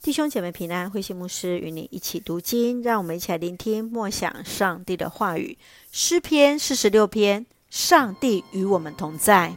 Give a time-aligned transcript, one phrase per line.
[0.00, 5.58] 弟兄姐妹平安，慧馨牧师与你一起读经，让我们一起来聆听默想上帝的话语。
[5.90, 9.56] 诗篇四十六篇，上帝与我们同在。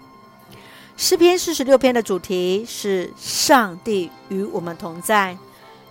[0.98, 5.38] 诗篇四十六篇的主题是上帝与我们同在。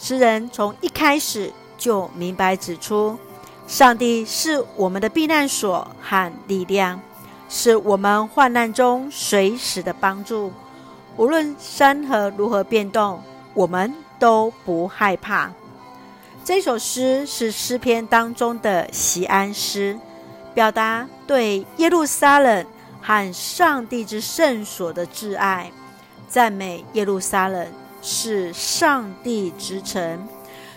[0.01, 3.17] 诗人从一开始就明白指出，
[3.69, 7.01] 上帝是我们的避难所和力量，
[7.49, 10.53] 是我们患难中随时的帮助。
[11.17, 13.23] 无论山河如何变动，
[13.55, 15.51] 我们都不害怕。
[16.45, 19.99] 这首诗是诗篇当中的席安诗，
[20.55, 22.65] 表达对耶路撒冷
[23.01, 25.73] 和上帝之圣所的挚爱，
[26.29, 27.67] 赞美耶路撒冷
[28.01, 30.29] 是上帝之城，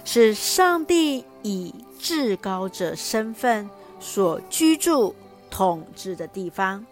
[0.03, 3.69] 是上帝以至高者身份
[3.99, 5.15] 所居住
[5.49, 6.85] 统治的地方。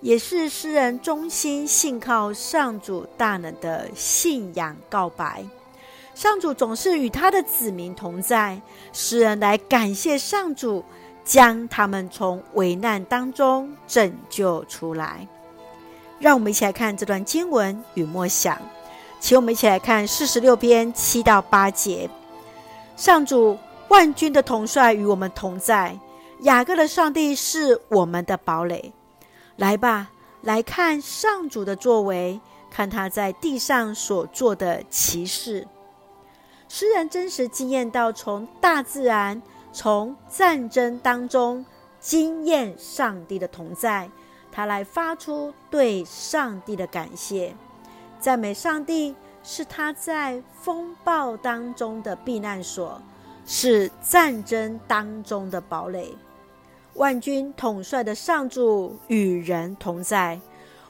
[0.00, 5.44] 也是诗人衷心信靠上主大能的信仰告白。
[6.16, 8.58] 上主总是与他的子民同在，
[8.90, 10.82] 诗人来感谢上主
[11.22, 15.28] 将他们从危难当中拯救出来。
[16.18, 18.58] 让我们一起来看这段经文与默想，
[19.20, 22.08] 请我们一起来看四十六篇七到八节。
[22.96, 25.94] 上主万军的统帅与我们同在，
[26.40, 28.90] 雅各的上帝是我们的堡垒。
[29.56, 35.68] 来吧，来看上主的作为，看他在地上所做的奇事。
[36.68, 39.40] 诗人真实经验到从大自然、
[39.72, 41.64] 从战争当中
[42.00, 44.10] 经验上帝的同在，
[44.50, 47.54] 他来发出对上帝的感谢，
[48.18, 53.00] 赞美上帝是他在风暴当中的避难所，
[53.46, 56.14] 是战争当中的堡垒。
[56.94, 60.40] 万军统帅的上主与人同在，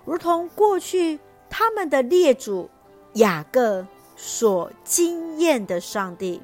[0.05, 1.19] 如同过去
[1.51, 2.71] 他们的列祖
[3.15, 3.87] 雅各
[4.17, 6.43] 所惊艳的上帝，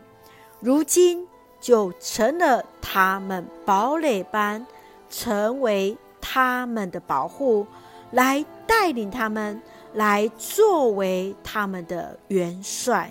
[0.61, 1.27] 如今
[1.61, 4.67] 就成了他们堡垒般，
[5.09, 7.67] 成为他们的保护，
[8.11, 9.61] 来带领他们，
[9.95, 13.11] 来作为他们的元帅。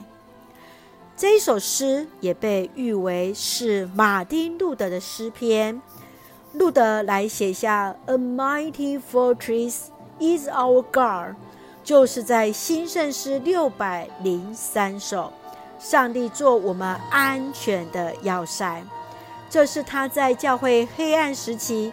[1.17, 5.81] 这一首诗也被誉为是马丁路德的诗篇。
[6.53, 9.85] 路德来写下 "A mighty fortress
[10.19, 11.35] is our God"，
[11.91, 15.29] 就是在新圣诗六百零三首，
[15.77, 18.81] 上帝做我们安全的要塞。
[19.49, 21.91] 这是他在教会黑暗时期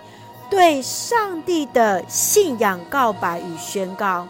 [0.49, 4.29] 对上帝的信仰告白与宣告：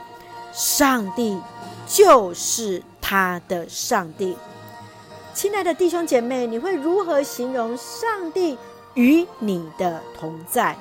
[0.55, 1.39] 上帝
[1.87, 4.39] 就是他的上帝。
[5.35, 8.57] 亲爱的弟兄姐妹，你会如何形容上帝
[8.95, 10.75] 与你的同在，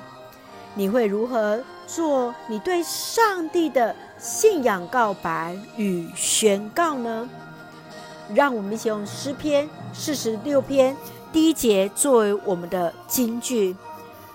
[0.72, 7.28] 你会如何做你对上帝的信仰告白与宣告呢？
[8.34, 10.94] 让我们一起用诗篇四十六篇
[11.32, 13.74] 第一节作为我们的金句：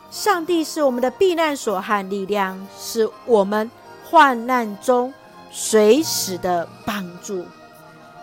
[0.10, 3.70] 上帝是我们的避难所和力量，是我们
[4.10, 5.14] 患难中
[5.52, 7.46] 随时的帮助。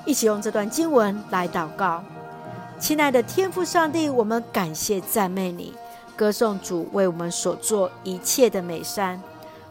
[0.04, 2.02] 一起用这段经文来祷告。
[2.80, 5.74] 亲爱的天父上帝，我们感谢赞美你，
[6.20, 9.18] 歌颂主为我们所做一切的美善。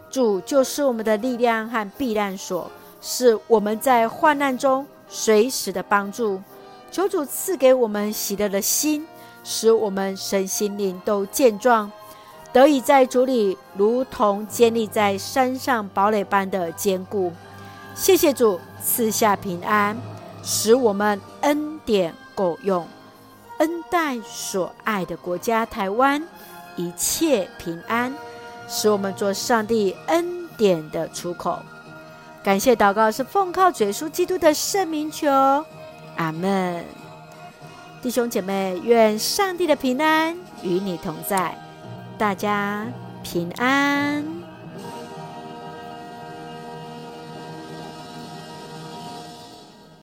[0.10, 6.42] 主就是我们的力量和避难所，是我们在患难中随时的帮助。
[6.90, 9.06] 求主赐给我们喜乐的心，
[9.44, 11.92] 使我们身心灵都健壮，
[12.52, 17.32] 得以在主里如同坚立在山上堡垒般的坚固。
[17.94, 19.96] 谢谢主赐下平安，
[20.42, 22.88] 使我们恩典够用。
[23.60, 26.22] 恩待所爱的国家台湾，
[26.76, 28.14] 一切平安，
[28.68, 31.60] 使我们做上帝恩典的出口。
[32.44, 35.30] 感谢祷告是奉靠主耶稣基督的圣名求，
[36.16, 36.84] 阿门。
[38.02, 41.54] 弟兄姐妹，愿上帝的平安与你同在，
[42.18, 42.88] 大家
[43.24, 44.49] 平安。